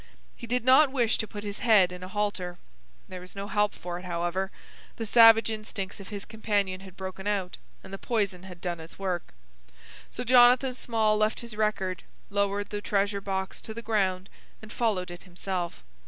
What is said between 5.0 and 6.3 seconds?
savage instincts of his